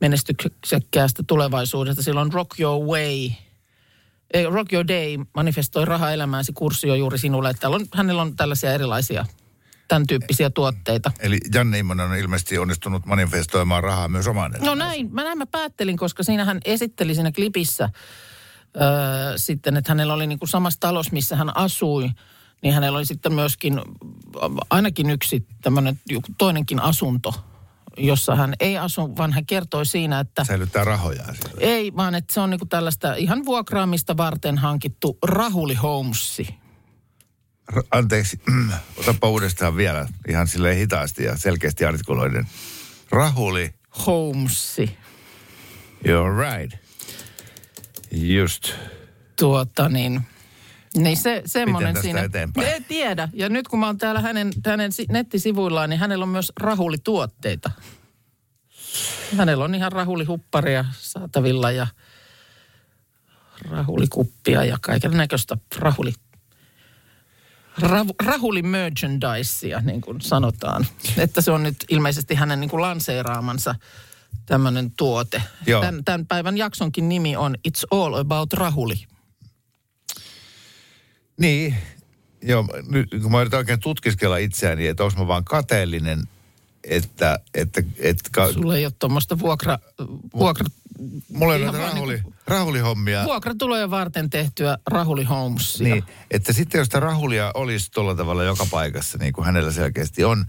menestyksekkäästä 0.01 1.23
tulevaisuudesta? 1.27 2.03
Silloin 2.03 2.33
Rock 2.33 2.59
Your 2.59 2.85
Way, 2.85 3.29
ei, 4.33 4.45
Rock 4.49 4.73
Your 4.73 4.87
Day 4.87 5.17
manifestoi 5.35 5.85
rahaa 5.85 6.11
elämääsi 6.11 6.53
kurssi 6.53 6.91
on 6.91 6.99
juuri 6.99 7.17
sinulle. 7.17 7.53
Täällä 7.53 7.75
on, 7.75 7.85
hänellä 7.93 8.21
on 8.21 8.35
tällaisia 8.35 8.73
erilaisia 8.73 9.25
tämän 9.87 10.07
tyyppisiä 10.07 10.49
tuotteita. 10.49 11.11
Eli 11.19 11.37
Janne 11.53 11.79
Immonen 11.79 12.05
on 12.11 12.17
ilmeisesti 12.17 12.57
onnistunut 12.57 13.05
manifestoimaan 13.05 13.83
rahaa 13.83 14.07
myös 14.07 14.27
omaan 14.27 14.51
No 14.51 14.57
elämäänsä. 14.57 14.85
näin, 14.85 15.09
mä 15.13 15.23
näin 15.23 15.37
mä 15.37 15.45
päättelin, 15.45 15.97
koska 15.97 16.23
siinä 16.23 16.45
hän 16.45 16.59
esitteli 16.65 17.15
siinä 17.15 17.31
klipissä 17.31 17.89
öö, 18.75 18.81
sitten, 19.37 19.77
että 19.77 19.91
hänellä 19.91 20.13
oli 20.13 20.27
niin 20.27 20.39
kuin 20.39 20.49
samassa 20.49 20.79
talossa, 20.79 21.13
missä 21.13 21.35
hän 21.35 21.57
asui, 21.57 22.09
niin 22.61 22.73
hänellä 22.73 22.97
oli 22.97 23.05
sitten 23.05 23.33
myöskin 23.33 23.81
ainakin 24.69 25.09
yksi 25.09 25.45
tämmöinen 25.61 25.99
toinenkin 26.37 26.79
asunto, 26.81 27.33
jossa 27.99 28.35
hän 28.35 28.53
ei 28.59 28.77
asu, 28.77 29.15
vaan 29.17 29.33
hän 29.33 29.45
kertoi 29.45 29.85
siinä, 29.85 30.19
että 30.19 30.43
Säilyttää 30.43 30.83
rahoja 30.83 31.23
siellä. 31.23 31.57
ei, 31.59 31.95
vaan 31.95 32.15
että 32.15 32.33
se 32.33 32.39
on 32.39 32.49
niin 32.49 32.59
kuin 32.59 32.69
tällaista 32.69 33.13
ihan 33.15 33.45
vuokraamista 33.45 34.17
varten 34.17 34.57
hankittu 34.57 35.17
Rahuli 35.23 35.73
Homesi. 35.75 36.55
R- 37.75 37.81
anteeksi, 37.91 38.41
otapa 38.99 39.29
uudestaan 39.29 39.77
vielä 39.77 40.07
ihan 40.29 40.47
silleen 40.47 40.77
hitaasti 40.77 41.23
ja 41.23 41.37
selkeästi 41.37 41.85
artikuloiden. 41.85 42.47
Rahuli, 43.11 43.73
Homesi. 44.05 44.97
you're 46.07 46.57
right. 46.57 46.79
Just. 48.11 48.71
Tuota 49.39 49.89
niin, 49.89 50.21
niin 50.97 51.17
se 51.17 51.41
semmoinen 51.45 51.93
tästä 51.93 52.03
siinä. 52.03 52.21
eteenpäin? 52.21 52.67
En 52.67 52.83
tiedä. 52.83 53.29
Ja 53.33 53.49
nyt 53.49 53.67
kun 53.67 53.79
mä 53.79 53.85
oon 53.85 53.97
täällä 53.97 54.21
hänen, 54.21 54.51
hänen 54.65 54.91
si- 54.91 55.05
nettisivuillaan, 55.11 55.89
niin 55.89 55.99
hänellä 55.99 56.23
on 56.23 56.29
myös 56.29 56.51
rahulituotteita. 56.59 57.71
Hänellä 59.37 59.65
on 59.65 59.75
ihan 59.75 59.91
rahulihupparia 59.91 60.85
saatavilla 60.99 61.71
ja 61.71 61.87
rahulikuppia 63.69 64.63
ja 64.63 64.77
kaiken 64.81 65.11
näköistä 65.11 65.57
rahuli, 65.77 66.13
rahu, 67.77 68.15
rahuli 68.25 68.61
merchandisea, 68.61 69.81
niin 69.81 70.01
kuin 70.01 70.21
sanotaan. 70.21 70.85
Että 71.17 71.41
se 71.41 71.51
on 71.51 71.63
nyt 71.63 71.75
ilmeisesti 71.89 72.35
hänen 72.35 72.59
niin 72.59 72.69
kuin 72.69 72.81
lanseeraamansa 72.81 73.75
tämmöinen 74.45 74.91
tuote. 74.97 75.43
Joo. 75.67 75.81
Tämän, 75.81 76.03
tämän 76.05 76.25
päivän 76.25 76.57
jaksonkin 76.57 77.09
nimi 77.09 77.35
on 77.35 77.55
It's 77.67 77.83
All 77.91 78.13
About 78.13 78.53
Rahuli. 78.53 79.05
Niin, 81.39 81.75
joo, 82.41 82.65
nyt 82.89 83.09
kun 83.21 83.31
mä 83.31 83.41
yritän 83.41 83.57
oikein 83.57 83.79
tutkiskella 83.79 84.37
itseäni, 84.37 84.87
että 84.87 85.03
onko 85.03 85.19
mä 85.19 85.27
vaan 85.27 85.43
kateellinen, 85.43 86.23
että, 86.83 87.39
että, 87.53 87.83
että 87.97 88.29
ka, 88.31 88.53
Sulla 88.53 88.77
ei 88.77 88.85
ole 88.85 88.93
tuommoista 88.99 89.39
vuokra, 89.39 89.79
vuokra, 90.33 90.65
mulla 91.33 91.53
on 91.53 91.59
ihan 91.59 91.73
näitä 91.73 91.85
vaan 91.85 91.93
rahuli, 91.93 92.13
niinku- 92.13 92.33
rahulihommia. 92.47 93.23
vuokratulojen 93.23 93.91
varten 93.91 94.29
tehtyä 94.29 94.77
Rahuli 94.87 95.23
Homesia. 95.23 95.87
Niin, 95.87 96.03
että 96.31 96.53
sitten 96.53 96.79
jos 96.79 96.85
sitä 96.85 96.99
rahulia 96.99 97.51
olisi 97.53 97.91
tuolla 97.91 98.15
tavalla 98.15 98.43
joka 98.43 98.65
paikassa, 98.71 99.17
niin 99.17 99.33
kuin 99.33 99.45
hänellä 99.45 99.71
selkeästi 99.71 100.23
on 100.23 100.45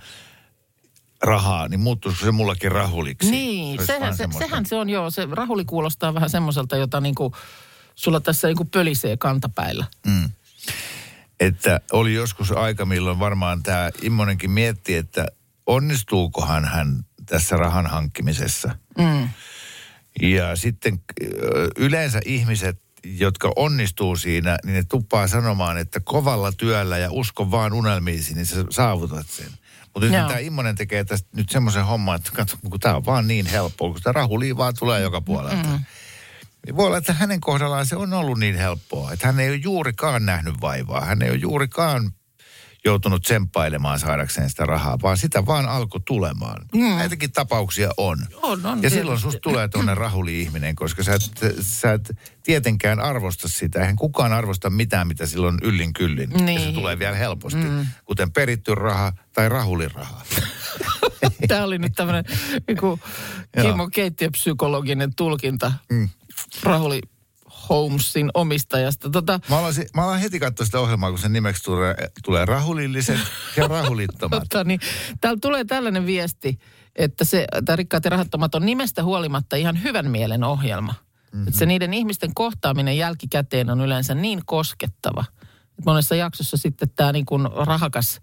rahaa, 1.23 1.69
niin 1.69 1.81
muuttuisiko 1.81 2.25
se 2.25 2.33
mullakin 2.33 2.73
rahuliksi? 2.73 3.31
Niin, 3.31 3.87
sehän 3.87 4.17
se, 4.17 4.29
sehän 4.39 4.67
se 4.67 4.77
on 4.77 4.91
joo. 4.91 5.11
Se 5.11 5.29
rahuli 5.31 5.65
kuulostaa 5.65 6.15
vähän 6.15 6.31
semmoiselta, 6.31 6.77
jota 6.77 7.01
niinku, 7.01 7.35
sulla 7.95 8.21
tässä 8.21 8.49
niinku 8.49 8.65
pölisee 8.65 9.17
kantapäillä. 9.17 9.87
Että 11.41 11.81
oli 11.93 12.15
joskus 12.15 12.53
aika, 12.53 12.87
milloin 12.87 13.19
varmaan 13.19 13.63
tämä 13.63 13.91
Immonenkin 14.03 14.51
mietti, 14.51 14.95
että 14.95 15.27
onnistuukohan 15.67 16.65
hän 16.65 17.05
tässä 17.27 17.57
rahan 17.57 17.87
hankkimisessa. 17.87 18.77
Mm. 18.99 19.29
Ja 20.23 20.57
sitten 20.57 21.03
yleensä 21.77 22.21
ihmiset, 22.25 22.83
jotka 23.05 23.53
onnistuu 23.57 24.17
siinä, 24.17 24.59
niin 24.65 24.75
ne 24.75 24.83
tuppaa 24.85 25.29
sanomaan, 25.29 25.79
että 25.79 26.01
kovalla 26.01 26.53
työllä 26.53 26.99
ja 26.99 27.11
usko 27.11 27.51
vaan 27.51 27.73
unelmiisi, 27.73 28.35
niin 28.35 28.47
sä 28.47 28.65
saavutat 28.71 29.27
sen. 29.27 29.51
Mutta 29.95 30.01
nyt 30.01 30.27
tämä 30.27 30.39
Immonen 30.39 30.77
tekee 30.77 31.05
tästä 31.05 31.29
nyt 31.37 31.49
semmoisen 31.49 31.85
homman, 31.85 32.17
että 32.17 32.31
katso, 32.35 32.57
kun 32.71 32.81
tämä 32.81 32.97
on 32.97 33.07
vaan 33.07 33.29
niin 33.29 33.47
helppoa, 33.47 33.89
kun 33.89 33.99
sitä 33.99 34.13
rahulia 34.13 34.57
vaan 34.57 34.75
tulee 34.79 35.01
joka 35.01 35.21
puolelta. 35.21 35.69
Mm. 35.69 35.81
Niin 36.67 36.77
voi 36.77 36.87
olla, 36.87 36.99
että 36.99 37.13
hänen 37.13 37.41
kohdallaan 37.41 37.87
se 37.87 37.97
on 37.97 38.13
ollut 38.13 38.39
niin 38.39 38.57
helppoa, 38.57 39.13
että 39.13 39.27
hän 39.27 39.41
ei 39.41 39.49
ole 39.49 39.57
juurikaan 39.57 40.27
nähnyt 40.27 40.61
vaivaa. 40.61 41.05
Hän 41.05 41.23
ei 41.23 41.31
ole 41.31 41.39
juurikaan 41.39 42.11
joutunut 42.85 43.23
tsemppailemaan 43.23 43.99
saadakseen 43.99 44.51
sitä 44.51 44.67
rahaa, 44.67 44.99
vaan 45.03 45.17
sitä 45.17 45.47
vaan 45.47 45.69
alkoi 45.69 46.01
tulemaan. 46.05 46.65
Mm. 46.75 46.81
Näitäkin 46.81 47.33
tapauksia 47.33 47.91
on. 47.97 48.19
On, 48.43 48.67
on 48.67 48.83
ja 48.83 48.91
silloin 48.91 49.07
tietysti. 49.19 49.23
susta 49.23 49.41
tulee 49.41 49.69
tuonne 49.69 49.95
rahuli-ihminen, 49.95 50.77
koska 50.77 51.03
sä 51.03 51.15
et, 51.15 51.23
sä 51.61 51.93
et 51.93 52.17
tietenkään 52.43 53.01
arvosta 53.01 53.49
sitä. 53.49 53.81
Eihän 53.81 53.97
kukaan 53.97 54.33
arvosta 54.33 54.71
mitään, 54.71 55.09
mitä 55.09 55.27
silloin 55.27 55.59
yllin 55.63 55.93
kyllin. 55.93 56.31
Ja 56.31 56.39
se 56.39 56.45
Niin. 56.45 56.75
tulee 56.75 56.99
vielä 56.99 57.17
helposti, 57.17 57.59
mm. 57.59 57.87
kuten 58.05 58.33
peritty 58.33 58.75
raha 58.75 59.13
tai 59.33 59.49
rahuliraha. 59.49 60.23
Tämä 61.49 61.65
oli 61.65 61.79
nyt 61.79 61.93
tämmöinen 61.97 62.25
niin 62.69 62.79
Kimmo 63.63 63.89
keittiöpsykologinen 63.89 65.15
tulkinta 65.15 65.73
mm. 65.91 66.09
Rahuli 66.63 67.01
Holmesin 67.69 68.31
omistajasta. 68.35 69.11
Tota, 69.11 69.41
Mä 69.49 69.59
alan, 69.59 69.75
mä 69.95 70.05
alan 70.05 70.21
heti 70.21 70.41
katsoa 70.41 70.67
sitä 70.67 70.81
ohjelmaa, 70.81 71.11
kun 71.11 71.19
sen 71.19 71.33
nimeksi 71.33 71.65
tulee, 71.65 71.95
tulee 72.25 72.45
rahulilliset 72.45 73.19
ja 73.57 73.69
rahulittomat. 73.69 74.43
tota, 74.49 74.65
niin, 74.65 74.81
täällä 75.21 75.39
tulee 75.43 75.65
tällainen 75.65 76.07
viesti, 76.07 76.59
että 76.97 77.25
se, 77.25 77.47
tämä 77.65 77.77
Rikkaat 77.77 78.05
ja 78.05 78.11
rahattomat 78.11 78.55
on 78.55 78.67
nimestä 78.67 79.05
huolimatta 79.05 79.57
ihan 79.57 79.83
hyvän 79.83 80.11
mielen 80.11 80.45
ohjelma. 80.45 80.93
Mm-hmm. 80.93 81.49
Että 81.49 81.59
se 81.59 81.67
niiden 81.67 81.95
ihmisten 81.95 82.35
kohtaaminen 82.35 82.97
jälkikäteen 82.97 83.71
on 83.71 83.81
yleensä 83.81 84.15
niin 84.15 84.43
koskettava. 84.47 85.25
Monessa 85.87 86.15
jaksossa 86.15 86.57
sitten 86.57 86.91
tämä 86.97 87.13
niin 87.13 87.27
kuin 87.27 87.49
rahakas 87.67 88.21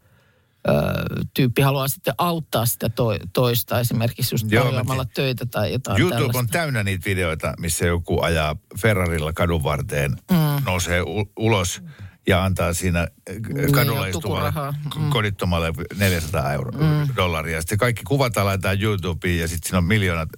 tyyppi 1.34 1.62
haluaa 1.62 1.88
sitten 1.88 2.14
auttaa 2.18 2.66
sitä 2.66 2.90
to, 2.90 3.08
toista 3.34 3.80
esimerkiksi 3.80 4.36
just 4.36 4.48
tarjoamalla 4.48 5.06
töitä 5.06 5.46
tai 5.46 5.72
jotain 5.72 6.02
YouTube 6.02 6.18
tällaista. 6.18 6.40
on 6.40 6.48
täynnä 6.48 6.84
niitä 6.84 7.06
videoita, 7.06 7.54
missä 7.60 7.86
joku 7.86 8.22
ajaa 8.22 8.56
Ferrarilla 8.82 9.34
kadun 9.34 9.64
varteen, 9.64 10.12
mm. 10.12 10.38
nousee 10.66 11.02
u- 11.02 11.32
ulos 11.40 11.82
ja 12.28 12.44
antaa 12.44 12.74
siinä 12.74 13.00
äh, 13.00 13.72
kadulla 13.72 14.08
ja 14.08 14.08
istuvalle 14.08 14.52
mm. 15.00 15.10
kodittomalle 15.10 15.74
400 15.98 16.54
euro, 16.54 16.72
mm. 16.72 17.08
dollaria. 17.16 17.62
Sitten 17.62 17.78
kaikki 17.78 18.04
kuvataan 18.04 18.46
laitetaan 18.46 18.82
YouTubeen 18.82 19.40
ja 19.40 19.48
sitten 19.48 19.70
siinä 19.70 19.78
on 19.78 19.84
miljoonat 19.84 20.30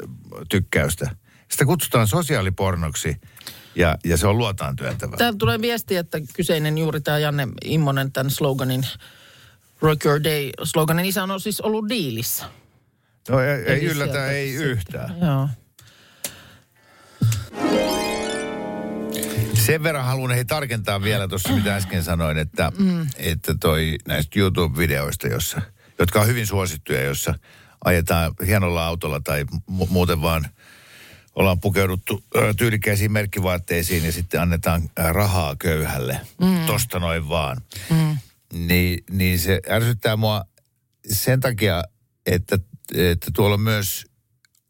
tykkäystä. 0.50 1.15
Sitä 1.51 1.65
kutsutaan 1.65 2.07
sosiaalipornoksi 2.07 3.15
ja, 3.75 3.98
ja 4.05 4.17
se 4.17 4.27
on 4.27 4.38
luotaan 4.38 4.75
työntävä. 4.75 5.17
Täällä 5.17 5.38
tulee 5.38 5.62
viesti, 5.62 5.95
että 5.95 6.17
kyseinen 6.33 6.77
juuri 6.77 7.01
tämä 7.01 7.17
Janne 7.17 7.48
Immonen 7.65 8.12
tämän 8.12 8.29
sloganin 8.29 8.83
Rock 9.81 10.05
Your 10.05 10.24
Day 10.24 10.50
sloganin 10.63 11.05
isä 11.05 11.24
on 11.24 11.41
siis 11.41 11.62
ollut 11.62 11.89
diilissä. 11.89 12.45
No, 13.29 13.39
ei, 13.39 13.50
ei 13.50 13.83
yllätä, 13.83 14.12
sieltä 14.13 14.31
ei 14.31 14.53
yhtään. 14.53 15.15
Joo. 15.21 15.50
Sen 19.53 19.83
verran 19.83 20.05
haluan 20.05 20.31
hei 20.31 20.45
tarkentaa 20.45 21.01
vielä 21.01 21.27
tuossa, 21.27 21.53
mitä 21.53 21.75
äsken 21.75 22.03
sanoin, 22.03 22.38
että, 22.38 22.71
mm. 22.77 23.07
että 23.17 23.55
toi 23.59 23.95
näistä 24.07 24.39
YouTube-videoista, 24.39 25.27
jossa, 25.27 25.62
jotka 26.00 26.21
on 26.21 26.27
hyvin 26.27 26.48
suosittuja, 26.48 27.03
jossa 27.03 27.33
ajetaan 27.86 28.33
hienolla 28.45 28.88
autolla 28.88 29.19
tai 29.19 29.45
mu- 29.71 29.88
muuten 29.89 30.21
vaan 30.21 30.48
ollaan 31.36 31.59
pukeuduttu 31.59 32.24
tyylikkäisiin 32.57 33.12
merkkivaatteisiin 33.12 34.05
ja 34.05 34.12
sitten 34.12 34.41
annetaan 34.41 34.89
rahaa 34.98 35.55
köyhälle. 35.55 36.21
Mm. 36.41 36.65
Tosta 36.65 37.00
noin 37.00 37.29
vaan. 37.29 37.57
Mm. 37.89 38.17
Niin, 38.53 39.03
niin 39.10 39.39
se 39.39 39.60
ärsyttää 39.70 40.15
mua 40.15 40.44
sen 41.12 41.39
takia, 41.39 41.84
että, 42.25 42.60
että 42.96 43.32
tuolla 43.36 43.53
on 43.53 43.62
myös 43.62 44.06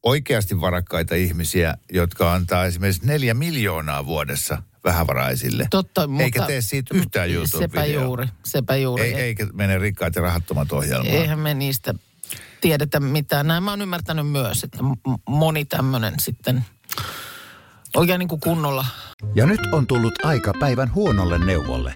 oikeasti 0.04 0.62
varakkaita 0.62 1.16
ihmisiä, 1.16 1.78
jotka 1.92 2.34
antaa 2.34 2.66
esimerkiksi 2.66 3.08
neljä 3.08 3.34
miljoonaa 3.34 4.06
vuodessa 4.06 4.64
vähävaraisille. 4.84 5.68
Totta, 5.72 6.08
mutta... 6.08 6.24
Eikä 6.24 6.46
tee 6.46 6.62
siitä 6.62 6.98
yhtään 6.98 7.30
Sepä 7.30 7.36
YouTube-videoa. 7.36 8.04
juuri, 8.04 8.28
sepä 8.46 8.76
juuri. 8.76 9.04
Ei, 9.04 9.14
eikä 9.14 9.48
mene 9.54 9.78
rikkaat 9.78 10.16
ja 10.16 10.22
rahattomat 10.22 10.72
ohjelmaan. 10.72 11.16
Eihän 11.16 11.40
me 11.40 11.54
niistä 11.54 11.94
tiedetä 12.62 13.00
mitään. 13.00 13.48
Näin 13.48 13.64
mä 13.64 13.72
oon 13.72 13.82
ymmärtänyt 13.82 14.28
myös, 14.28 14.64
että 14.64 14.78
moni 15.28 15.66
tämmöinen 15.66 16.14
sitten 16.20 16.66
oikein 17.96 18.20
niin 18.20 18.30
kuin 18.30 18.42
kunnolla. 18.42 18.86
Ja 19.36 19.46
nyt 19.46 19.62
on 19.72 19.88
tullut 19.88 20.26
aika 20.26 20.54
päivän 20.60 20.94
huonolle 20.94 21.46
neuvolle. 21.46 21.96